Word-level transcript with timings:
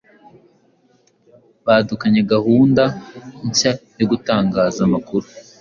badukanye 1.65 2.21
gahunda 2.31 2.83
nshya 3.47 3.71
yo 3.99 4.05
gutangaza 4.11 4.79
amakuru, 4.87 5.25